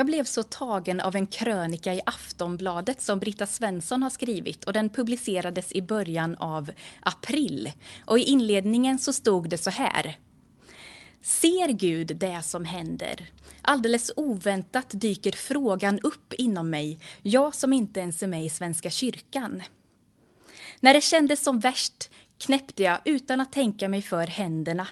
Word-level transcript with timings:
Jag 0.00 0.06
blev 0.06 0.24
så 0.24 0.42
tagen 0.42 1.00
av 1.00 1.16
en 1.16 1.26
krönika 1.26 1.94
i 1.94 2.00
Aftonbladet 2.06 3.00
som 3.00 3.18
Britta 3.18 3.46
Svensson 3.46 4.02
har 4.02 4.10
skrivit 4.10 4.64
och 4.64 4.72
den 4.72 4.88
publicerades 4.90 5.72
i 5.72 5.82
början 5.82 6.36
av 6.36 6.70
april. 7.00 7.72
Och 8.04 8.18
i 8.18 8.22
inledningen 8.22 8.98
så 8.98 9.12
stod 9.12 9.48
det 9.48 9.58
så 9.58 9.70
här. 9.70 10.18
Ser 11.22 11.68
Gud 11.68 12.16
det 12.16 12.42
som 12.42 12.64
händer? 12.64 13.30
Alldeles 13.62 14.12
oväntat 14.16 14.86
dyker 14.90 15.32
frågan 15.32 16.00
upp 16.00 16.32
inom 16.32 16.70
mig, 16.70 17.00
jag 17.22 17.54
som 17.54 17.72
inte 17.72 18.00
ens 18.00 18.22
är 18.22 18.26
med 18.26 18.44
i 18.44 18.50
Svenska 18.50 18.90
kyrkan. 18.90 19.62
När 20.80 20.94
det 20.94 21.00
kändes 21.00 21.42
som 21.42 21.60
värst 21.60 22.10
knäppte 22.38 22.82
jag 22.82 22.98
utan 23.04 23.40
att 23.40 23.52
tänka 23.52 23.88
mig 23.88 24.02
för 24.02 24.26
händerna 24.26 24.88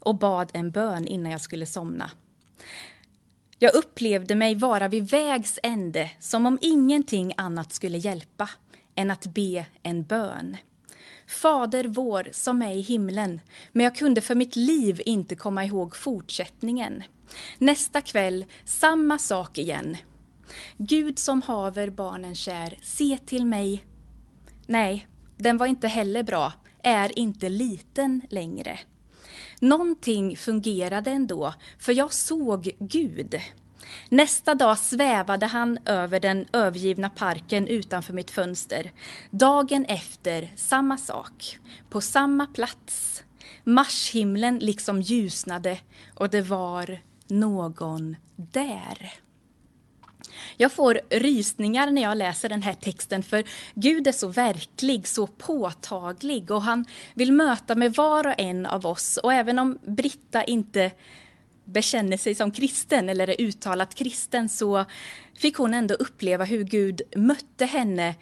och 0.00 0.18
bad 0.18 0.50
en 0.54 0.70
bön 0.70 1.06
innan 1.06 1.32
jag 1.32 1.40
skulle 1.40 1.66
somna. 1.66 2.10
Jag 3.62 3.74
upplevde 3.74 4.34
mig 4.34 4.54
vara 4.54 4.88
vid 4.88 5.10
vägs 5.10 5.58
ände 5.62 6.10
som 6.20 6.46
om 6.46 6.58
ingenting 6.60 7.32
annat 7.36 7.72
skulle 7.72 7.98
hjälpa 7.98 8.50
än 8.94 9.10
att 9.10 9.26
be 9.26 9.66
en 9.82 10.02
bön. 10.02 10.56
Fader 11.26 11.84
vår 11.84 12.28
som 12.32 12.62
är 12.62 12.72
i 12.72 12.80
himlen, 12.80 13.40
men 13.72 13.84
jag 13.84 13.96
kunde 13.96 14.20
för 14.20 14.34
mitt 14.34 14.56
liv 14.56 15.02
inte 15.06 15.36
komma 15.36 15.64
ihåg 15.64 15.96
fortsättningen. 15.96 17.02
Nästa 17.58 18.00
kväll, 18.00 18.44
samma 18.64 19.18
sak 19.18 19.58
igen. 19.58 19.96
Gud 20.76 21.18
som 21.18 21.42
haver 21.42 21.90
barnen 21.90 22.34
kär, 22.34 22.78
se 22.82 23.18
till 23.26 23.46
mig. 23.46 23.84
Nej, 24.66 25.06
den 25.36 25.56
var 25.56 25.66
inte 25.66 25.88
heller 25.88 26.22
bra, 26.22 26.52
är 26.82 27.18
inte 27.18 27.48
liten 27.48 28.20
längre. 28.30 28.78
Någonting 29.60 30.36
fungerade 30.36 31.10
ändå, 31.10 31.54
för 31.78 31.92
jag 31.92 32.12
såg 32.12 32.70
Gud. 32.78 33.40
Nästa 34.08 34.54
dag 34.54 34.78
svävade 34.78 35.46
han 35.46 35.78
över 35.86 36.20
den 36.20 36.46
övergivna 36.52 37.10
parken 37.10 37.66
utanför 37.66 38.12
mitt 38.12 38.30
fönster. 38.30 38.92
Dagen 39.30 39.84
efter, 39.84 40.52
samma 40.56 40.96
sak. 40.98 41.58
På 41.90 42.00
samma 42.00 42.46
plats. 42.46 43.24
Marshimlen 43.64 44.58
liksom 44.58 45.00
ljusnade 45.02 45.78
och 46.14 46.30
det 46.30 46.42
var 46.42 47.00
någon 47.28 48.16
där. 48.36 49.12
Jag 50.56 50.72
får 50.72 51.00
rysningar 51.10 51.90
när 51.90 52.02
jag 52.02 52.18
läser 52.18 52.48
den 52.48 52.62
här 52.62 52.74
texten 52.74 53.22
för 53.22 53.44
Gud 53.74 54.06
är 54.06 54.12
så 54.12 54.28
verklig, 54.28 55.08
så 55.08 55.26
påtaglig 55.26 56.50
och 56.50 56.62
han 56.62 56.84
vill 57.14 57.32
möta 57.32 57.74
med 57.74 57.94
var 57.94 58.26
och 58.26 58.34
en 58.38 58.66
av 58.66 58.86
oss. 58.86 59.16
Och 59.16 59.32
även 59.32 59.58
om 59.58 59.78
Britta 59.86 60.44
inte 60.44 60.90
bekänner 61.64 62.16
sig 62.16 62.34
som 62.34 62.50
kristen 62.50 63.08
eller 63.08 63.30
är 63.30 63.40
uttalat 63.40 63.94
kristen 63.94 64.48
så 64.48 64.84
fick 65.34 65.56
hon 65.56 65.74
ändå 65.74 65.94
uppleva 65.94 66.44
hur 66.44 66.64
Gud 66.64 67.02
mötte 67.16 67.64
henne 67.64 68.14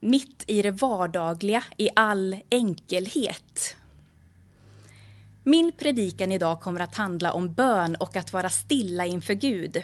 mitt 0.00 0.44
i 0.46 0.62
det 0.62 0.70
vardagliga, 0.70 1.64
i 1.76 1.88
all 1.96 2.36
enkelhet. 2.50 3.76
Min 5.44 5.72
predikan 5.72 6.32
idag 6.32 6.60
kommer 6.60 6.80
att 6.80 6.94
handla 6.94 7.32
om 7.32 7.54
bön 7.54 7.96
och 7.96 8.16
att 8.16 8.32
vara 8.32 8.50
stilla 8.50 9.06
inför 9.06 9.34
Gud. 9.34 9.82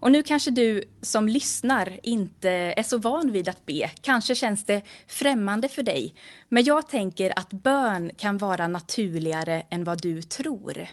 Och 0.00 0.12
nu 0.12 0.22
kanske 0.22 0.50
du 0.50 0.84
som 1.02 1.28
lyssnar 1.28 2.00
inte 2.02 2.50
är 2.50 2.82
så 2.82 2.98
van 2.98 3.32
vid 3.32 3.48
att 3.48 3.66
be. 3.66 3.90
Kanske 4.00 4.34
känns 4.34 4.64
det 4.64 4.82
främmande 5.06 5.68
för 5.68 5.82
dig. 5.82 6.14
Men 6.48 6.64
jag 6.64 6.88
tänker 6.88 7.38
att 7.38 7.50
bön 7.50 8.10
kan 8.16 8.38
vara 8.38 8.68
naturligare 8.68 9.62
än 9.70 9.84
vad 9.84 10.02
du 10.02 10.22
tror. 10.22 10.86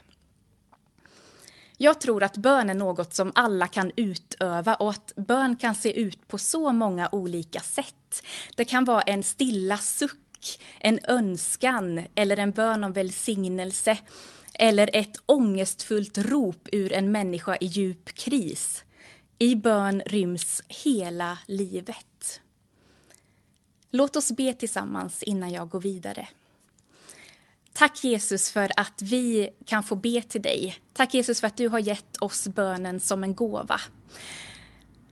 Jag 1.77 2.01
tror 2.01 2.23
att 2.23 2.37
bön 2.37 2.69
är 2.69 2.73
något 2.73 3.13
som 3.13 3.31
alla 3.35 3.67
kan 3.67 3.91
utöva 3.95 4.75
och 4.75 4.89
att 4.89 5.13
bön 5.15 5.55
kan 5.55 5.75
se 5.75 5.99
ut 5.99 6.27
på 6.27 6.37
så 6.37 6.71
många 6.71 7.09
olika 7.11 7.59
sätt. 7.59 8.23
Det 8.55 8.65
kan 8.65 8.85
vara 8.85 9.01
en 9.01 9.23
stilla 9.23 9.77
suck, 9.77 10.30
en 10.79 10.99
önskan 11.03 12.01
eller 12.15 12.37
en 12.37 12.51
bön 12.51 12.83
om 12.83 12.93
välsignelse 12.93 13.97
eller 14.53 14.89
ett 14.93 15.17
ångestfullt 15.25 16.17
rop 16.17 16.69
ur 16.71 16.93
en 16.93 17.11
människa 17.11 17.57
i 17.61 17.65
djup 17.65 18.13
kris. 18.13 18.83
I 19.37 19.55
bön 19.55 20.01
ryms 20.05 20.61
hela 20.67 21.37
livet. 21.47 22.41
Låt 23.91 24.15
oss 24.15 24.31
be 24.31 24.53
tillsammans 24.53 25.23
innan 25.23 25.51
jag 25.51 25.69
går 25.69 25.81
vidare. 25.81 26.27
Tack 27.73 28.03
Jesus 28.03 28.51
för 28.51 28.71
att 28.77 29.01
vi 29.01 29.49
kan 29.65 29.83
få 29.83 29.95
be 29.95 30.21
till 30.21 30.41
dig. 30.41 30.75
Tack 30.93 31.13
Jesus 31.13 31.39
för 31.39 31.47
att 31.47 31.57
du 31.57 31.67
har 31.67 31.79
gett 31.79 32.17
oss 32.17 32.47
bönen 32.47 32.99
som 32.99 33.23
en 33.23 33.35
gåva. 33.35 33.81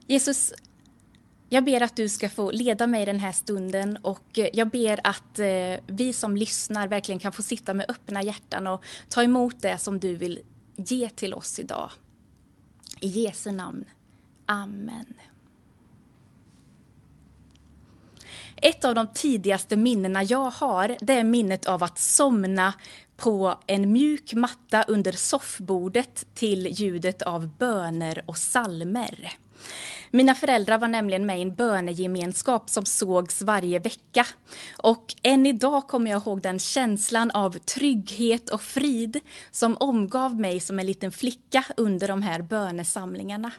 Jesus, 0.07 0.53
jag 1.49 1.63
ber 1.63 1.81
att 1.81 1.95
du 1.95 2.09
ska 2.09 2.29
få 2.29 2.51
leda 2.51 2.87
mig 2.87 3.05
den 3.05 3.19
här 3.19 3.31
stunden 3.31 3.97
och 3.97 4.39
eh, 4.39 4.49
jag 4.53 4.69
ber 4.69 4.99
att 5.03 5.39
eh, 5.39 5.79
vi 5.87 6.13
som 6.13 6.37
lyssnar 6.37 6.87
verkligen 6.87 7.19
kan 7.19 7.31
få 7.31 7.43
sitta 7.43 7.73
med 7.73 7.85
öppna 7.89 8.23
hjärtan 8.23 8.67
och 8.67 8.83
ta 9.09 9.23
emot 9.23 9.61
det 9.61 9.77
som 9.77 9.99
du 9.99 10.15
vill 10.15 10.39
ge 10.75 11.09
till 11.09 11.33
oss 11.33 11.59
idag. 11.59 11.91
I 12.99 13.07
Jesu 13.07 13.51
namn. 13.51 13.85
Amen. 14.45 15.13
Ett 18.55 18.85
av 18.85 18.95
de 18.95 19.07
tidigaste 19.13 19.75
minnena 19.75 20.23
jag 20.23 20.51
har 20.51 20.97
det 21.01 21.13
är 21.13 21.23
minnet 21.23 21.65
av 21.65 21.83
att 21.83 21.99
somna 21.99 22.73
på 23.17 23.59
en 23.67 23.91
mjuk 23.91 24.33
matta 24.33 24.83
under 24.83 25.11
soffbordet 25.11 26.25
till 26.33 26.67
ljudet 26.67 27.21
av 27.21 27.49
böner 27.57 28.23
och 28.25 28.37
salmer. 28.37 29.31
Mina 30.11 30.35
föräldrar 30.35 30.77
var 30.77 30.87
nämligen 30.87 31.25
med 31.25 31.39
i 31.39 31.41
en 31.41 31.55
bönegemenskap 31.55 32.69
som 32.69 32.85
sågs 32.85 33.41
varje 33.41 33.79
vecka. 33.79 34.27
Och 34.77 35.15
än 35.23 35.45
idag 35.45 35.87
kommer 35.87 36.11
jag 36.11 36.21
ihåg 36.21 36.41
den 36.41 36.59
känslan 36.59 37.31
av 37.31 37.51
trygghet 37.51 38.49
och 38.49 38.61
frid 38.61 39.19
som 39.51 39.77
omgav 39.79 40.39
mig 40.39 40.59
som 40.59 40.79
en 40.79 40.85
liten 40.85 41.11
flicka 41.11 41.65
under 41.77 42.07
de 42.07 42.21
här 42.21 42.41
bönesamlingarna. 42.41 43.51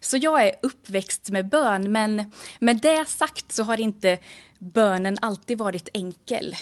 Så 0.00 0.16
jag 0.16 0.46
är 0.46 0.52
uppväxt 0.62 1.30
med 1.30 1.48
bön, 1.48 1.92
men 1.92 2.32
med 2.58 2.76
det 2.76 3.08
sagt 3.08 3.52
så 3.52 3.62
har 3.62 3.80
inte 3.80 4.18
bönen 4.58 5.16
alltid 5.20 5.58
varit 5.58 5.88
enkel. 5.94 6.54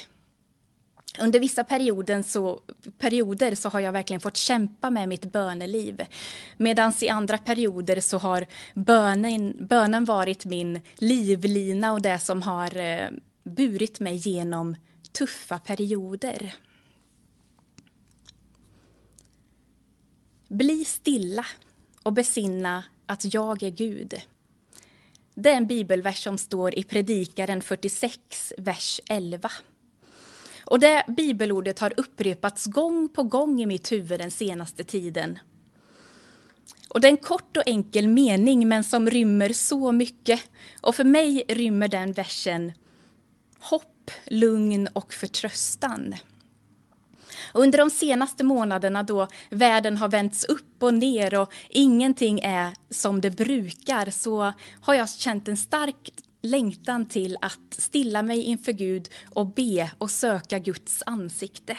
Under 1.19 1.41
vissa 1.41 1.65
perioder 1.65 2.23
så, 2.23 2.61
perioder 2.99 3.55
så 3.55 3.69
har 3.69 3.81
jag 3.81 3.93
verkligen 3.93 4.21
fått 4.21 4.37
kämpa 4.37 4.91
med 4.91 5.09
mitt 5.09 5.33
böneliv. 5.33 6.07
Medan 6.57 6.93
i 7.01 7.09
andra 7.09 7.39
perioder 7.39 8.01
så 8.01 8.19
har 8.19 8.47
bönen, 8.75 9.67
bönen 9.67 10.05
varit 10.05 10.45
min 10.45 10.81
livlina 10.97 11.93
och 11.93 12.03
det 12.03 12.19
som 12.19 12.43
har 12.43 12.77
eh, 12.77 13.09
burit 13.45 14.01
mig 14.01 14.17
genom 14.17 14.77
tuffa 15.13 15.59
perioder. 15.59 16.55
Bli 20.49 20.85
stilla 20.85 21.47
och 22.03 22.13
besinna 22.13 22.85
att 23.07 23.35
jag 23.35 23.63
är 23.63 23.71
Gud. 23.71 24.15
Det 25.35 25.51
är 25.51 25.57
en 25.57 25.67
bibelvers 25.67 26.23
som 26.23 26.39
står 26.39 26.79
i 26.79 26.83
Predikaren 26.83 27.63
46, 27.63 28.53
vers 28.59 29.01
11. 29.09 29.51
Och 30.65 30.81
det 30.81 31.05
bibelordet 31.09 31.79
har 31.79 31.93
upprepats 31.97 32.67
gång 32.67 33.09
på 33.09 33.23
gång 33.23 33.63
i 33.63 33.67
mitt 33.67 33.93
huvud 33.93 34.21
den 34.21 34.31
senaste 34.31 34.85
tiden. 34.85 35.39
Och 36.89 37.01
det 37.01 37.09
är 37.09 37.11
en 37.11 37.17
kort 37.17 37.57
och 37.57 37.63
enkel 37.67 38.09
mening, 38.09 38.69
men 38.69 38.85
som 38.85 39.11
rymmer 39.11 39.53
så 39.53 39.93
mycket. 39.93 40.41
Och 40.81 40.95
för 40.95 41.05
mig 41.05 41.45
rymmer 41.49 41.89
den 41.89 42.13
versen 42.13 42.73
hopp, 43.61 44.11
lugn 44.27 44.89
och 44.93 45.13
förtröstan. 45.13 46.15
Under 47.53 47.79
de 47.79 47.91
senaste 47.91 48.45
månaderna 48.45 49.03
då 49.03 49.29
världen 49.51 49.97
har 49.97 50.09
vänts 50.09 50.45
upp 50.45 50.83
och 50.83 50.95
ner 50.95 51.41
och 51.41 51.53
ingenting 51.69 52.41
är 52.41 52.75
som 52.91 53.21
det 53.21 53.31
brukar 53.31 54.11
så 54.11 54.53
har 54.81 54.95
jag 54.95 55.11
känt 55.11 55.49
en 55.49 55.57
stark 55.57 56.11
längtan 56.45 57.07
till 57.07 57.37
att 57.41 57.75
stilla 57.79 58.23
mig 58.23 58.43
inför 58.43 58.73
Gud 58.73 59.09
och 59.31 59.47
be 59.47 59.91
och 59.99 60.11
söka 60.11 60.59
Guds 60.59 61.03
ansikte. 61.07 61.79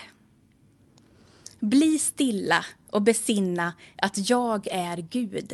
Bli 1.60 2.00
stilla 2.00 2.66
och 2.90 3.02
besinna 3.02 3.74
att 3.98 4.30
jag 4.30 4.68
är 4.68 4.98
Gud. 4.98 5.54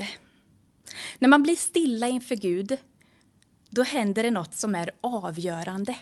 När 1.20 1.30
man 1.30 1.44
blir 1.44 1.56
stilla 1.56 2.08
inför 2.08 2.36
Gud, 2.36 2.78
då 3.70 3.84
händer 3.84 4.24
det 4.24 4.32
något 4.32 4.56
som 4.56 4.76
är 4.76 4.92
avgörande. 5.02 5.96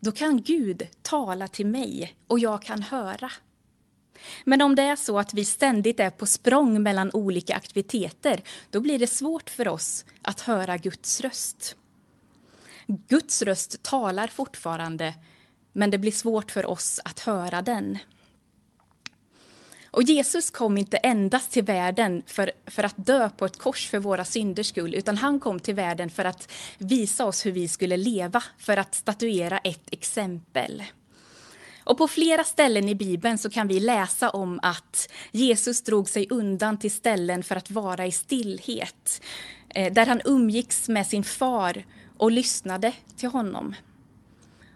Då 0.00 0.12
kan 0.12 0.42
Gud 0.42 0.88
tala 1.02 1.48
till 1.48 1.66
mig 1.66 2.16
och 2.26 2.38
jag 2.38 2.62
kan 2.62 2.82
höra. 2.82 3.30
Men 4.44 4.62
om 4.62 4.74
det 4.74 4.82
är 4.82 4.96
så 4.96 5.18
att 5.18 5.34
vi 5.34 5.44
ständigt 5.44 6.00
är 6.00 6.10
på 6.10 6.26
språng 6.26 6.82
mellan 6.82 7.10
olika 7.12 7.54
aktiviteter, 7.54 8.42
då 8.70 8.80
blir 8.80 8.98
det 8.98 9.06
svårt 9.06 9.50
för 9.50 9.68
oss 9.68 10.04
att 10.22 10.40
höra 10.40 10.76
Guds 10.76 11.20
röst. 11.20 11.76
Guds 12.86 13.42
röst 13.42 13.82
talar 13.82 14.26
fortfarande, 14.26 15.14
men 15.72 15.90
det 15.90 15.98
blir 15.98 16.12
svårt 16.12 16.50
för 16.50 16.66
oss 16.66 17.00
att 17.04 17.20
höra 17.20 17.62
den. 17.62 17.98
Och 19.96 20.02
Jesus 20.02 20.50
kom 20.50 20.78
inte 20.78 20.96
endast 20.96 21.52
till 21.52 21.64
världen 21.64 22.22
för, 22.26 22.52
för 22.66 22.82
att 22.82 22.94
dö 22.96 23.30
på 23.30 23.44
ett 23.44 23.58
kors 23.58 23.88
för 23.88 23.98
våra 23.98 24.24
synders 24.24 24.66
skull, 24.66 24.94
utan 24.94 25.16
han 25.16 25.40
kom 25.40 25.60
till 25.60 25.74
världen 25.74 26.10
för 26.10 26.24
att 26.24 26.52
visa 26.78 27.24
oss 27.24 27.46
hur 27.46 27.52
vi 27.52 27.68
skulle 27.68 27.96
leva, 27.96 28.42
för 28.58 28.76
att 28.76 28.94
statuera 28.94 29.58
ett 29.58 29.88
exempel. 29.90 30.82
Och 31.86 31.98
på 31.98 32.08
flera 32.08 32.44
ställen 32.44 32.88
i 32.88 32.94
Bibeln 32.94 33.38
så 33.38 33.50
kan 33.50 33.68
vi 33.68 33.80
läsa 33.80 34.30
om 34.30 34.60
att 34.62 35.12
Jesus 35.32 35.82
drog 35.82 36.08
sig 36.08 36.26
undan 36.30 36.78
till 36.78 36.90
ställen 36.90 37.42
för 37.42 37.56
att 37.56 37.70
vara 37.70 38.06
i 38.06 38.12
stillhet, 38.12 39.22
eh, 39.68 39.92
där 39.92 40.06
han 40.06 40.20
umgicks 40.24 40.88
med 40.88 41.06
sin 41.06 41.24
far 41.24 41.84
och 42.18 42.30
lyssnade 42.30 42.92
till 43.16 43.28
honom. 43.28 43.74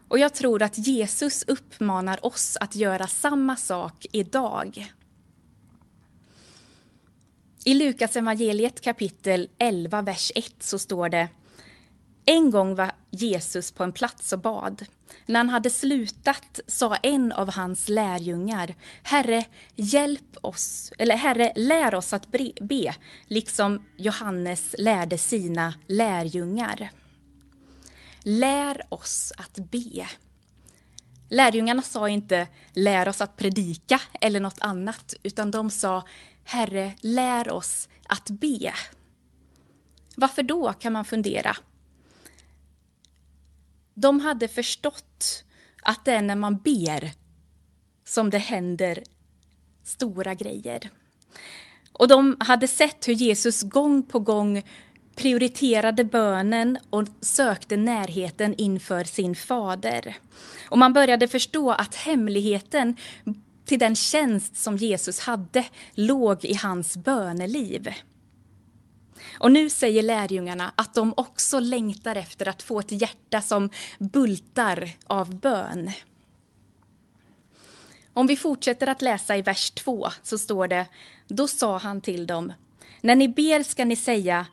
Och 0.09 0.19
jag 0.19 0.35
tror 0.35 0.63
att 0.63 0.79
Jesus 0.79 1.45
uppmanar 1.47 2.27
oss 2.27 2.57
att 2.61 2.77
göra 2.77 3.07
samma 3.07 3.57
sak 3.57 4.07
idag. 4.13 4.93
I 7.65 7.75
Lukas 7.75 8.17
evangeliet 8.17 8.81
kapitel 8.81 9.49
11, 9.59 10.03
vers 10.03 10.33
1 10.35 10.55
så 10.59 10.79
står 10.79 11.09
det 11.09 11.29
en 12.25 12.51
gång 12.51 12.75
var 12.75 12.93
Jesus 13.11 13.73
på 13.73 13.85
en 13.85 13.93
plats 13.93 14.33
och 14.33 14.39
bad. 14.39 14.87
När 15.27 15.41
han 15.41 15.49
hade 15.49 15.71
slutat 15.71 16.61
sa 16.67 16.97
en 16.97 17.33
av 17.33 17.53
hans 17.53 17.89
lärjungar 17.89 18.75
Herre, 19.03 19.45
hjälp 19.77 20.37
oss, 20.41 20.93
eller 20.99 21.17
Herre, 21.17 21.53
lär 21.57 21.95
oss 21.95 22.13
att 22.13 22.27
be, 22.61 22.95
liksom 23.27 23.87
Johannes 23.97 24.75
lärde 24.79 25.19
sina 25.19 25.75
lärjungar. 25.87 26.91
Lär 28.23 28.87
oss 28.89 29.33
att 29.37 29.55
be. 29.55 30.09
Lärjungarna 31.29 31.83
sa 31.83 32.09
inte 32.09 32.49
lär 32.73 33.09
oss 33.09 33.21
att 33.21 33.37
predika 33.37 34.01
eller 34.21 34.41
något 34.41 34.61
annat, 34.61 35.15
utan 35.23 35.51
de 35.51 35.71
sa 35.71 36.05
Herre, 36.45 36.93
lär 37.01 37.51
oss 37.51 37.89
att 38.07 38.31
be. 38.31 38.73
Varför 40.17 40.43
då, 40.43 40.73
kan 40.73 40.93
man 40.93 41.05
fundera. 41.05 41.57
De 44.01 44.21
hade 44.21 44.49
förstått 44.49 45.45
att 45.83 46.05
det 46.05 46.13
är 46.13 46.23
när 46.23 46.37
man 46.37 46.57
ber 46.57 47.11
som 48.05 48.31
det 48.31 48.39
händer 48.39 49.03
stora 49.85 50.35
grejer. 50.35 50.91
Och 51.93 52.09
de 52.09 52.37
hade 52.41 52.69
sett 52.69 53.09
hur 53.09 53.13
Jesus 53.13 53.63
gång 53.63 54.03
på 54.03 54.19
gång 54.19 54.63
prioriterade 55.17 56.05
bönen 56.05 56.79
och 56.91 57.05
sökte 57.21 57.77
närheten 57.77 58.55
inför 58.55 59.05
sin 59.05 59.37
fader. 59.37 60.17
Och 60.69 60.79
man 60.79 60.93
började 60.93 61.29
förstå 61.29 61.71
att 61.71 61.95
hemligheten 61.95 62.97
till 63.65 63.79
den 63.79 63.97
tjänst 63.97 64.57
som 64.57 64.77
Jesus 64.77 65.21
hade 65.21 65.65
låg 65.95 66.45
i 66.45 66.55
hans 66.55 66.97
böneliv. 66.97 67.89
Och 69.39 69.53
nu 69.53 69.71
säger 69.71 70.03
lärjungarna 70.03 70.73
att 70.77 70.95
de 70.95 71.15
också 71.17 71.61
längtar 71.61 72.17
efter 72.17 72.49
att 72.49 72.63
få 72.63 72.81
ett 72.81 72.93
hjärta 72.93 73.41
som 73.41 73.71
bultar 73.99 74.91
av 75.07 75.35
bön. 75.35 75.91
Om 78.13 78.27
vi 78.27 78.37
fortsätter 78.37 78.87
att 78.87 79.03
läsa 79.03 79.37
i 79.37 79.43
vers 79.43 79.71
2 79.71 80.09
så 80.23 80.39
står 80.39 80.69
det 80.69 80.87
Då 81.29 81.49
sa 81.49 81.79
han 81.79 82.01
till 82.01 82.27
dem 82.27 82.53
När 83.01 83.17
ni 83.17 83.29
ber 83.29 83.63
ska 83.63 83.85
ni 83.85 83.97
säga 83.97 84.47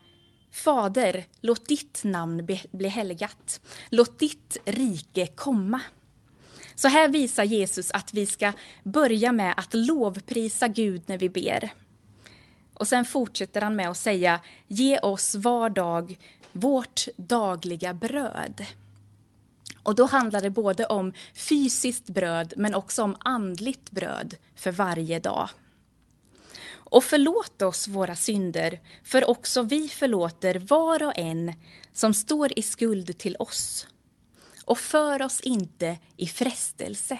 Fader, 0.51 1.25
låt 1.41 1.67
ditt 1.67 2.01
namn 2.03 2.47
bli 2.71 2.87
helgat. 2.87 3.61
Låt 3.89 4.19
ditt 4.19 4.57
rike 4.65 5.27
komma. 5.27 5.81
Så 6.75 6.87
här 6.87 7.07
visar 7.07 7.43
Jesus 7.43 7.91
att 7.91 8.13
vi 8.13 8.25
ska 8.25 8.53
börja 8.83 9.31
med 9.31 9.53
att 9.57 9.73
lovprisa 9.73 10.67
Gud 10.67 11.01
när 11.05 11.17
vi 11.17 11.29
ber. 11.29 11.73
Och 12.77 12.87
sen 12.87 13.05
fortsätter 13.05 13.61
han 13.61 13.75
med 13.75 13.89
att 13.89 13.97
säga 13.97 14.39
Ge 14.67 14.99
oss 14.99 15.35
var 15.35 15.69
dag 15.69 16.17
vårt 16.51 17.07
dagliga 17.17 17.93
bröd. 17.93 18.65
Och 19.83 19.95
då 19.95 20.05
handlar 20.05 20.41
det 20.41 20.49
både 20.49 20.85
om 20.85 21.13
fysiskt 21.33 22.09
bröd 22.09 22.53
men 22.57 22.75
också 22.75 23.03
om 23.03 23.15
andligt 23.19 23.91
bröd 23.91 24.35
för 24.55 24.71
varje 24.71 25.19
dag. 25.19 25.49
Och 26.69 27.03
förlåt 27.03 27.61
oss 27.61 27.87
våra 27.87 28.15
synder, 28.15 28.79
för 29.03 29.29
också 29.29 29.61
vi 29.61 29.89
förlåter 29.89 30.59
var 30.59 31.03
och 31.03 31.17
en 31.17 31.53
som 31.93 32.13
står 32.13 32.59
i 32.59 32.61
skuld 32.61 33.17
till 33.17 33.35
oss. 33.39 33.87
Och 34.65 34.77
för 34.77 35.21
oss 35.21 35.41
inte 35.41 35.97
i 36.17 36.27
frestelse. 36.27 37.19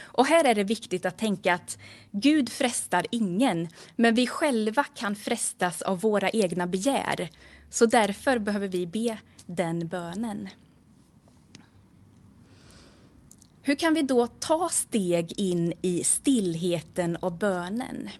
Och 0.00 0.26
här 0.26 0.44
är 0.44 0.54
det 0.54 0.64
viktigt 0.64 1.06
att 1.06 1.18
tänka 1.18 1.54
att 1.54 1.78
Gud 2.10 2.48
frestar 2.48 3.06
ingen, 3.10 3.68
men 3.96 4.14
vi 4.14 4.26
själva 4.26 4.84
kan 4.84 5.16
frestas 5.16 5.82
av 5.82 6.00
våra 6.00 6.30
egna 6.30 6.66
begär. 6.66 7.30
Så 7.70 7.86
därför 7.86 8.38
behöver 8.38 8.68
vi 8.68 8.86
be 8.86 9.18
den 9.46 9.88
bönen. 9.88 10.48
Hur 13.62 13.74
kan 13.74 13.94
vi 13.94 14.02
då 14.02 14.26
ta 14.26 14.68
steg 14.68 15.38
in 15.38 15.72
i 15.82 16.04
stillheten 16.04 17.16
och 17.16 17.32
bönen? 17.32 18.10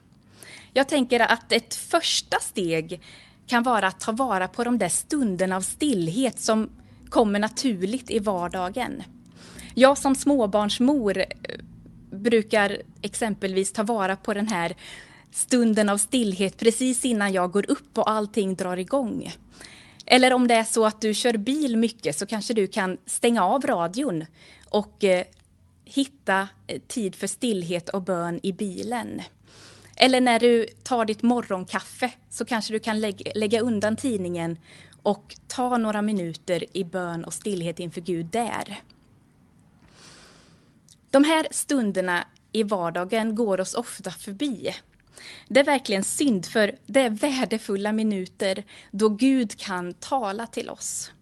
Jag 0.72 0.88
tänker 0.88 1.20
att 1.20 1.52
ett 1.52 1.74
första 1.74 2.40
steg 2.40 3.00
kan 3.46 3.62
vara 3.62 3.86
att 3.86 4.00
ta 4.00 4.12
vara 4.12 4.48
på 4.48 4.64
de 4.64 4.78
där 4.78 4.88
stunderna 4.88 5.56
av 5.56 5.60
stillhet 5.60 6.40
som 6.40 6.70
kommer 7.08 7.38
naturligt 7.38 8.10
i 8.10 8.18
vardagen. 8.18 9.02
Jag 9.78 9.98
som 9.98 10.14
småbarnsmor 10.14 11.18
eh, 11.18 11.24
brukar 12.10 12.82
exempelvis 13.02 13.72
ta 13.72 13.82
vara 13.82 14.16
på 14.16 14.34
den 14.34 14.48
här 14.48 14.76
stunden 15.32 15.88
av 15.88 15.98
stillhet 15.98 16.56
precis 16.56 17.04
innan 17.04 17.32
jag 17.32 17.50
går 17.50 17.70
upp 17.70 17.98
och 17.98 18.10
allting 18.10 18.54
drar 18.54 18.76
igång. 18.76 19.32
Eller 20.06 20.32
om 20.32 20.48
det 20.48 20.54
är 20.54 20.64
så 20.64 20.86
att 20.86 21.00
du 21.00 21.14
kör 21.14 21.36
bil 21.36 21.76
mycket 21.76 22.16
så 22.16 22.26
kanske 22.26 22.54
du 22.54 22.66
kan 22.66 22.98
stänga 23.06 23.44
av 23.44 23.62
radion 23.62 24.24
och 24.70 25.04
eh, 25.04 25.24
hitta 25.84 26.48
eh, 26.66 26.80
tid 26.86 27.14
för 27.14 27.26
stillhet 27.26 27.88
och 27.88 28.02
bön 28.02 28.40
i 28.42 28.52
bilen. 28.52 29.22
Eller 29.96 30.20
när 30.20 30.40
du 30.40 30.66
tar 30.82 31.04
ditt 31.04 31.22
morgonkaffe 31.22 32.10
så 32.30 32.44
kanske 32.44 32.72
du 32.72 32.78
kan 32.78 33.00
lägga 33.34 33.60
undan 33.60 33.96
tidningen 33.96 34.58
och 35.02 35.36
ta 35.46 35.76
några 35.76 36.02
minuter 36.02 36.76
i 36.76 36.84
bön 36.84 37.24
och 37.24 37.34
stillhet 37.34 37.80
inför 37.80 38.00
Gud 38.00 38.26
där. 38.26 38.78
De 41.10 41.24
här 41.24 41.46
stunderna 41.50 42.26
i 42.52 42.62
vardagen 42.62 43.34
går 43.34 43.60
oss 43.60 43.74
ofta 43.74 44.10
förbi. 44.10 44.74
Det 45.48 45.60
är 45.60 45.64
verkligen 45.64 46.04
synd, 46.04 46.46
för 46.46 46.78
det 46.86 47.00
är 47.00 47.10
värdefulla 47.10 47.92
minuter 47.92 48.64
då 48.90 49.08
Gud 49.08 49.58
kan 49.58 49.94
tala 49.94 50.46
till 50.46 50.70
oss. 50.70 51.12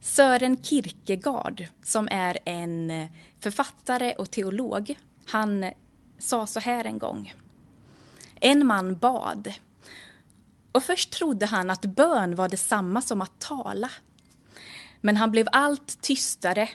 Sören 0.00 0.62
Kierkegaard, 0.62 1.66
som 1.82 2.08
är 2.10 2.38
en 2.44 3.08
författare 3.40 4.12
och 4.12 4.30
teolog, 4.30 4.98
han 5.26 5.70
sa 6.18 6.46
så 6.46 6.60
här 6.60 6.84
en 6.84 6.98
gång. 6.98 7.34
En 8.40 8.66
man 8.66 8.96
bad. 8.96 9.52
Och 10.72 10.82
först 10.82 11.10
trodde 11.10 11.46
han 11.46 11.70
att 11.70 11.84
bön 11.84 12.34
var 12.34 12.48
detsamma 12.48 13.02
som 13.02 13.22
att 13.22 13.38
tala. 13.38 13.90
Men 15.00 15.16
han 15.16 15.30
blev 15.30 15.48
allt 15.52 16.02
tystare 16.02 16.68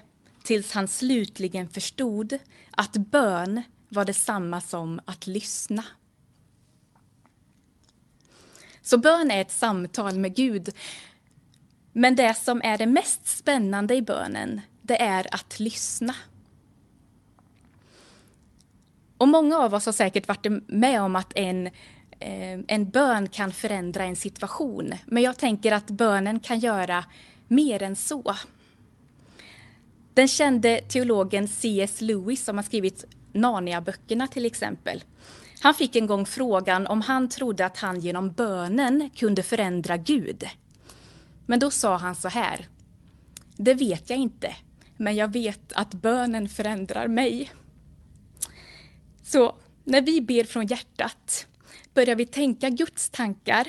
tills 0.48 0.72
han 0.72 0.88
slutligen 0.88 1.70
förstod 1.70 2.38
att 2.72 2.94
bön 2.94 3.62
var 3.90 4.06
detsamma 4.06 4.62
som 4.62 5.00
att 5.06 5.28
lyssna. 5.28 5.84
Så 8.82 8.98
bön 8.98 9.32
är 9.32 9.42
ett 9.42 9.52
samtal 9.52 10.20
med 10.20 10.36
Gud. 10.36 10.70
Men 11.94 12.16
det 12.16 12.34
som 12.34 12.62
är 12.64 12.78
det 12.78 12.86
mest 12.86 13.28
spännande 13.28 13.96
i 13.96 14.02
bönen, 14.02 14.62
det 14.82 15.02
är 15.02 15.36
att 15.36 15.60
lyssna. 15.60 16.16
Och 19.18 19.28
många 19.28 19.58
av 19.58 19.74
oss 19.74 19.86
har 19.86 19.94
säkert 19.94 20.28
varit 20.28 20.46
med 20.68 21.02
om 21.02 21.16
att 21.16 21.34
en, 21.36 21.68
eh, 22.20 22.60
en 22.68 22.90
bön 22.90 23.30
kan 23.30 23.52
förändra 23.52 24.04
en 24.04 24.16
situation. 24.16 24.94
Men 25.06 25.24
jag 25.24 25.38
tänker 25.38 25.72
att 25.72 25.88
bönen 25.88 26.40
kan 26.40 26.60
göra 26.60 27.06
mer 27.48 27.84
än 27.84 27.96
så. 27.96 28.36
Den 30.18 30.28
kände 30.28 30.82
teologen 30.82 31.48
C.S. 31.48 32.02
Lewis 32.02 32.44
som 32.44 32.58
har 32.58 32.64
skrivit 32.64 33.06
Narnia-böckerna 33.34 34.28
till 34.28 34.46
exempel. 34.46 35.04
Han 35.60 35.74
fick 35.74 35.96
en 35.96 36.08
gång 36.08 36.26
frågan 36.26 36.88
om 36.88 37.02
han 37.02 37.30
trodde 37.30 37.66
att 37.66 37.78
han 37.78 38.00
genom 38.00 38.32
bönen 38.32 39.10
kunde 39.16 39.44
förändra 39.44 39.98
Gud. 39.98 40.44
Men 41.46 41.60
då 41.60 41.72
sa 41.72 41.98
han 41.98 42.16
så 42.16 42.28
här. 42.28 42.68
Det 43.56 43.74
vet 43.74 44.10
jag 44.10 44.20
inte, 44.20 44.56
men 44.98 45.16
jag 45.16 45.34
vet 45.34 45.74
att 45.74 45.94
bönen 45.94 46.50
förändrar 46.50 47.08
mig. 47.08 47.52
Så 49.24 49.56
när 49.84 50.02
vi 50.02 50.22
ber 50.22 50.44
från 50.44 50.68
hjärtat 50.68 51.48
börjar 51.94 52.16
vi 52.16 52.26
tänka 52.26 52.70
Guds 52.70 53.10
tankar, 53.10 53.68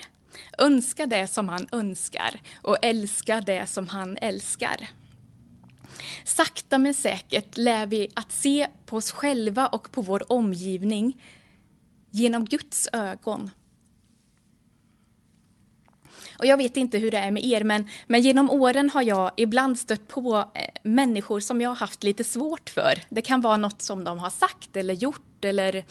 önska 0.58 1.06
det 1.06 1.26
som 1.26 1.48
han 1.48 1.68
önskar 1.72 2.40
och 2.62 2.76
älska 2.82 3.40
det 3.40 3.66
som 3.66 3.88
han 3.88 4.16
älskar. 4.16 4.88
Sakta 6.24 6.78
men 6.78 6.94
säkert 6.94 7.56
lär 7.56 7.86
vi 7.86 8.08
att 8.14 8.32
se 8.32 8.66
på 8.86 8.96
oss 8.96 9.10
själva 9.10 9.66
och 9.66 9.92
på 9.92 10.02
vår 10.02 10.32
omgivning 10.32 11.22
genom 12.10 12.44
Guds 12.44 12.88
ögon. 12.92 13.50
Och 16.38 16.46
jag 16.46 16.56
vet 16.56 16.76
inte 16.76 16.98
hur 16.98 17.10
det 17.10 17.18
är 17.18 17.30
med 17.30 17.44
er, 17.44 17.64
men, 17.64 17.88
men 18.06 18.20
genom 18.20 18.50
åren 18.50 18.90
har 18.90 19.02
jag 19.02 19.30
ibland 19.36 19.78
stött 19.78 20.08
på 20.08 20.36
eh, 20.54 20.68
människor 20.82 21.40
som 21.40 21.60
jag 21.60 21.70
har 21.70 21.76
haft 21.76 22.02
lite 22.02 22.24
svårt 22.24 22.70
för. 22.70 23.02
Det 23.08 23.22
kan 23.22 23.40
vara 23.40 23.56
något 23.56 23.82
som 23.82 24.04
de 24.04 24.18
har 24.18 24.30
sagt 24.30 24.76
eller 24.76 24.94
gjort 24.94 25.44
eller 25.44 25.84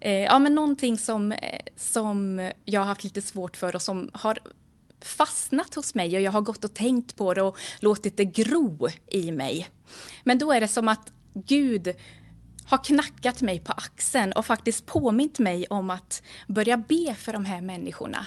eh, 0.00 0.22
ja, 0.24 0.38
men 0.38 0.54
någonting 0.54 0.98
som, 0.98 1.32
eh, 1.32 1.60
som 1.76 2.50
jag 2.64 2.80
har 2.80 2.86
haft 2.86 3.04
lite 3.04 3.22
svårt 3.22 3.56
för 3.56 3.74
och 3.74 3.82
som 3.82 4.10
har 4.12 4.38
fastnat 5.00 5.74
hos 5.74 5.94
mig 5.94 6.16
och 6.16 6.22
jag 6.22 6.32
har 6.32 6.40
gått 6.40 6.64
och 6.64 6.74
tänkt 6.74 7.16
på 7.16 7.34
det 7.34 7.42
och 7.42 7.58
låtit 7.80 8.16
det 8.16 8.24
gro 8.24 8.88
i 9.06 9.32
mig. 9.32 9.68
Men 10.24 10.38
då 10.38 10.52
är 10.52 10.60
det 10.60 10.68
som 10.68 10.88
att 10.88 11.12
Gud 11.34 11.94
har 12.66 12.84
knackat 12.84 13.42
mig 13.42 13.60
på 13.60 13.72
axeln 13.72 14.32
och 14.32 14.46
faktiskt 14.46 14.86
påmint 14.86 15.38
mig 15.38 15.66
om 15.70 15.90
att 15.90 16.22
börja 16.48 16.76
be 16.76 17.14
för 17.14 17.32
de 17.32 17.44
här 17.44 17.60
människorna. 17.60 18.26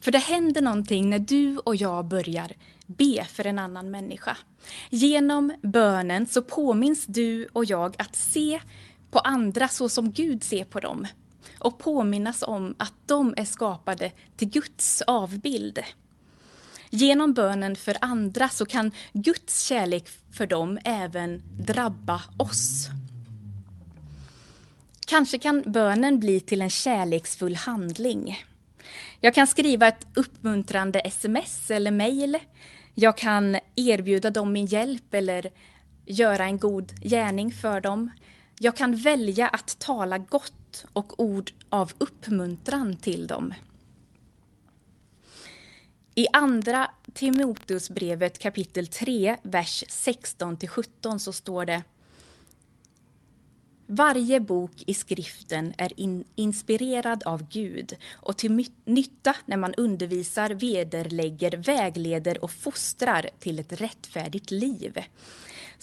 För 0.00 0.12
det 0.12 0.18
händer 0.18 0.62
någonting 0.62 1.10
när 1.10 1.18
du 1.18 1.58
och 1.58 1.76
jag 1.76 2.04
börjar 2.04 2.52
be 2.86 3.24
för 3.24 3.46
en 3.46 3.58
annan 3.58 3.90
människa. 3.90 4.36
Genom 4.90 5.52
bönen 5.62 6.26
så 6.26 6.42
påminns 6.42 7.06
du 7.06 7.48
och 7.52 7.64
jag 7.64 7.94
att 7.98 8.16
se 8.16 8.60
på 9.10 9.18
andra 9.18 9.68
så 9.68 9.88
som 9.88 10.12
Gud 10.12 10.44
ser 10.44 10.64
på 10.64 10.80
dem 10.80 11.06
och 11.64 11.78
påminnas 11.78 12.42
om 12.42 12.74
att 12.78 12.92
de 13.06 13.34
är 13.36 13.44
skapade 13.44 14.12
till 14.36 14.48
Guds 14.48 15.02
avbild. 15.02 15.78
Genom 16.90 17.32
bönen 17.32 17.76
för 17.76 17.96
andra 18.00 18.48
så 18.48 18.66
kan 18.66 18.90
Guds 19.12 19.62
kärlek 19.62 20.08
för 20.32 20.46
dem 20.46 20.78
även 20.84 21.42
drabba 21.58 22.22
oss. 22.36 22.88
Kanske 25.06 25.38
kan 25.38 25.62
bönen 25.66 26.20
bli 26.20 26.40
till 26.40 26.62
en 26.62 26.70
kärleksfull 26.70 27.56
handling. 27.56 28.44
Jag 29.20 29.34
kan 29.34 29.46
skriva 29.46 29.88
ett 29.88 30.06
uppmuntrande 30.14 31.00
sms 31.00 31.70
eller 31.70 31.90
mejl. 31.90 32.38
Jag 32.94 33.16
kan 33.16 33.58
erbjuda 33.76 34.30
dem 34.30 34.52
min 34.52 34.66
hjälp 34.66 35.14
eller 35.14 35.50
göra 36.06 36.44
en 36.44 36.58
god 36.58 36.92
gärning 37.02 37.52
för 37.52 37.80
dem. 37.80 38.10
Jag 38.64 38.76
kan 38.76 38.96
välja 38.96 39.48
att 39.48 39.78
tala 39.78 40.18
gott 40.18 40.86
och 40.92 41.20
ord 41.20 41.52
av 41.68 41.92
uppmuntran 41.98 42.96
till 42.96 43.26
dem. 43.26 43.54
I 46.14 46.26
andra 46.32 46.90
Timoteusbrevet 47.14 48.38
kapitel 48.38 48.86
3, 48.86 49.36
vers 49.42 49.84
16 49.88 50.56
17 50.68 51.20
så 51.20 51.32
står 51.32 51.64
det 51.64 51.82
varje 53.86 54.40
bok 54.40 54.82
i 54.86 54.94
skriften 54.94 55.74
är 55.78 56.00
in 56.00 56.24
inspirerad 56.34 57.22
av 57.22 57.48
Gud 57.48 57.96
och 58.12 58.36
till 58.36 58.66
nytta 58.84 59.36
när 59.46 59.56
man 59.56 59.74
undervisar, 59.74 60.50
vederlägger, 60.50 61.56
vägleder 61.56 62.44
och 62.44 62.50
fostrar 62.50 63.30
till 63.38 63.58
ett 63.58 63.80
rättfärdigt 63.80 64.50
liv. 64.50 64.98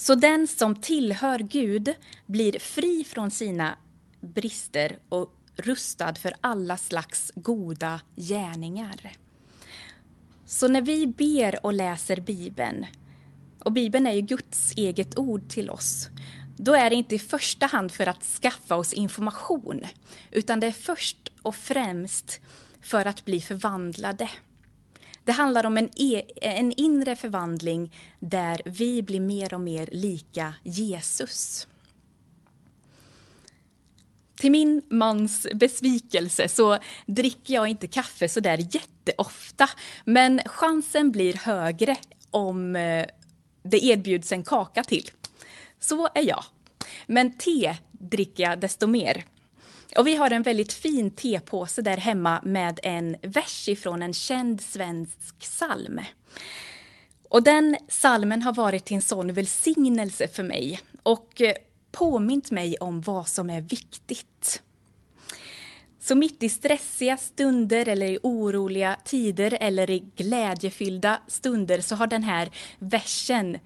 Så 0.02 0.16
den 0.16 0.48
som 0.48 0.76
tillhör 0.76 1.40
Gud 1.40 1.94
blir 2.26 2.60
fri 2.60 3.04
från 3.04 3.32
sina 3.32 3.78
brister 4.22 5.00
och 5.10 5.34
rustad 5.56 6.16
för 6.16 6.34
alla 6.42 6.78
slags 6.78 7.32
goda 7.36 8.02
gärningar. 8.16 9.12
Så 10.46 10.68
när 10.68 10.82
vi 10.82 11.08
ber 11.08 11.66
och 11.66 11.74
läser 11.74 12.22
Bibeln, 12.22 12.86
och 13.60 13.72
Bibeln 13.72 14.08
är 14.08 14.14
ju 14.14 14.22
Guds 14.22 14.74
eget 14.78 15.18
ord 15.18 15.50
till 15.50 15.70
oss, 15.70 16.10
då 16.58 16.74
är 16.74 16.90
det 16.90 16.96
inte 16.96 17.16
i 17.16 17.20
första 17.20 17.66
hand 17.66 17.92
för 17.92 18.08
att 18.08 18.24
skaffa 18.24 18.76
oss 18.76 18.94
information, 18.94 19.82
utan 20.32 20.60
det 20.60 20.68
är 20.68 20.72
först 20.72 21.32
och 21.42 21.56
främst 21.56 22.40
för 22.82 23.06
att 23.06 23.26
bli 23.26 23.42
förvandlade. 23.42 24.30
Det 25.24 25.32
handlar 25.32 25.66
om 25.66 25.78
en, 25.78 25.90
e 25.96 26.24
en 26.42 26.72
inre 26.72 27.16
förvandling 27.16 27.96
där 28.20 28.62
vi 28.66 29.02
blir 29.02 29.20
mer 29.20 29.54
och 29.54 29.62
mer 29.62 29.90
lika 29.92 30.54
Jesus. 30.64 31.68
Till 34.36 34.52
min 34.52 34.82
mans 34.90 35.48
besvikelse 35.54 36.48
så 36.48 36.78
dricker 37.06 37.54
jag 37.54 37.68
inte 37.68 37.88
kaffe 37.88 38.30
så 38.30 38.40
där 38.40 38.58
jätteofta. 38.58 39.70
Men 40.06 40.42
chansen 40.46 41.12
blir 41.12 41.34
högre 41.34 41.96
om 42.32 42.76
eh, 42.76 43.06
det 43.64 43.86
erbjuds 43.86 44.32
en 44.32 44.44
kaka 44.44 44.84
till. 44.84 45.12
Så 45.80 46.08
är 46.16 46.28
jag. 46.28 46.44
Men 47.08 47.38
te 47.38 47.76
dricker 47.92 48.44
jag 48.44 48.60
desto 48.60 48.88
mer. 48.88 49.26
Och 49.98 50.08
vi 50.08 50.16
har 50.16 50.32
en 50.32 50.44
väldigt 50.44 50.74
fin 50.74 51.12
tepåse 51.12 51.82
där 51.82 51.98
hemma 51.98 52.42
med 52.44 52.80
en 52.84 53.16
vers 53.22 53.68
ifrån 53.68 54.02
en 54.02 54.14
känd 54.14 54.62
svensk 54.62 55.40
psalm. 55.40 56.02
Och 57.30 57.44
den 57.44 57.78
salmen 57.88 58.42
har 58.42 58.54
varit 58.54 58.86
till 58.86 58.96
en 58.96 59.02
sån 59.02 59.34
välsignelse 59.34 60.28
för 60.28 60.44
mig 60.44 60.80
och 61.04 61.42
eh, 61.42 61.54
påmint 61.92 62.52
mig 62.52 62.78
om 62.78 63.02
vad 63.02 63.28
som 63.28 63.50
är 63.50 63.62
viktigt. 63.62 64.62
Så 66.00 66.16
mitt 66.16 66.44
i 66.44 66.50
stressiga 66.50 67.18
stunder 67.18 67.88
eller 67.88 68.08
i 68.08 68.20
oroliga 68.24 68.98
tider 69.06 69.58
eller 69.62 69.90
i 69.90 70.00
glädjefyllda 70.16 71.22
stunder 71.28 71.82
så 71.82 71.96
har 71.96 72.08
den 72.08 72.24
här 72.24 72.50
versen 72.80 73.54
Eh, 73.54 73.60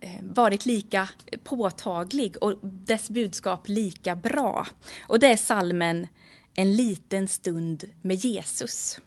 Eh, 0.00 0.22
varit 0.22 0.66
lika 0.66 1.08
påtaglig 1.44 2.36
och 2.40 2.58
dess 2.62 3.10
budskap 3.10 3.68
lika 3.68 4.16
bra. 4.16 4.66
Och 5.06 5.18
det 5.18 5.26
är 5.26 5.36
salmen 5.36 6.06
En 6.54 6.76
liten 6.76 7.28
stund 7.28 7.84
med 8.02 8.16
Jesus. 8.16 9.00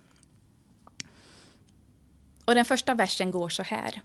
Och 2.45 2.55
den 2.55 2.65
första 2.65 2.93
versen 2.95 3.31
går 3.31 3.49
så 3.49 3.63
här. 3.63 4.01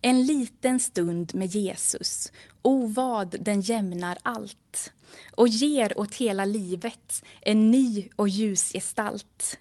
En 0.00 0.26
liten 0.26 0.80
stund 0.80 1.34
med 1.34 1.48
Jesus, 1.48 2.32
o 2.62 2.86
vad 2.86 3.36
den 3.40 3.60
jämnar 3.60 4.18
allt 4.22 4.92
och 5.32 5.48
ger 5.48 5.98
åt 5.98 6.14
hela 6.14 6.44
livet 6.44 7.24
en 7.40 7.70
ny 7.70 8.08
och 8.16 8.28
ljus 8.28 8.72
gestalt. 8.72 9.58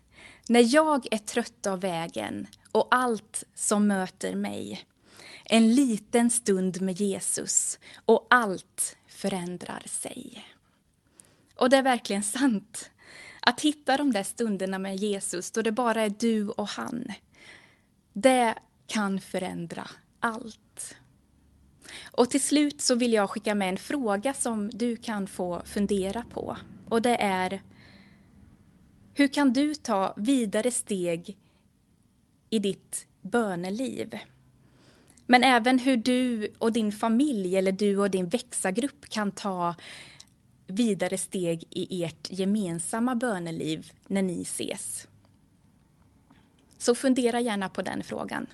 När 0.49 0.75
jag 0.75 1.07
är 1.11 1.17
trött 1.17 1.67
av 1.67 1.79
vägen 1.79 2.47
och 2.71 2.87
allt 2.91 3.43
som 3.55 3.87
möter 3.87 4.35
mig 4.35 4.85
en 5.45 5.75
liten 5.75 6.29
stund 6.29 6.81
med 6.81 6.99
Jesus 6.99 7.79
och 8.05 8.27
allt 8.29 8.97
förändrar 9.07 9.83
sig. 9.85 10.45
Och 11.55 11.69
det 11.69 11.77
är 11.77 11.83
verkligen 11.83 12.23
sant. 12.23 12.89
Att 13.41 13.61
hitta 13.61 13.97
de 13.97 14.11
där 14.11 14.23
stunderna 14.23 14.79
med 14.79 14.95
Jesus 14.95 15.51
då 15.51 15.61
det 15.61 15.71
bara 15.71 16.01
är 16.01 16.13
du 16.19 16.49
och 16.49 16.67
han. 16.67 17.05
Det 18.13 18.55
kan 18.87 19.21
förändra 19.21 19.89
allt. 20.19 20.95
Och 22.11 22.29
till 22.29 22.43
slut 22.43 22.81
så 22.81 22.95
vill 22.95 23.13
jag 23.13 23.29
skicka 23.29 23.55
med 23.55 23.69
en 23.69 23.77
fråga 23.77 24.33
som 24.33 24.69
du 24.69 24.95
kan 24.95 25.27
få 25.27 25.61
fundera 25.65 26.23
på. 26.29 26.57
Och 26.89 27.01
det 27.01 27.21
är 27.21 27.61
Hur 29.13 29.27
kan 29.27 29.53
du 29.53 29.75
ta 29.75 30.13
vidare 30.17 30.71
steg 30.71 31.37
i 32.49 32.59
ditt 32.59 33.07
böneliv? 33.21 34.19
Men 35.25 35.43
även 35.43 35.79
hur 35.79 35.97
du 35.97 36.53
och 36.57 36.73
din 36.73 36.91
familj 36.91 37.57
eller 37.57 37.71
du 37.71 37.97
och 37.97 38.11
din 38.11 38.27
växagrupp 38.27 39.09
kan 39.09 39.31
ta 39.31 39.75
vidare 40.67 41.17
steg 41.17 41.63
i 41.69 42.03
ert 42.03 42.31
gemensamma 42.31 43.15
böneliv 43.15 43.91
när 44.07 44.21
ni 44.21 44.41
ses. 44.41 45.07
Så 46.77 46.95
fundera 46.95 47.39
gärna 47.39 47.69
på 47.69 47.81
den 47.81 48.03
frågan. 48.03 48.47